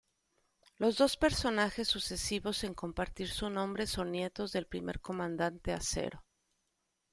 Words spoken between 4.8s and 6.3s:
Comandante Acero.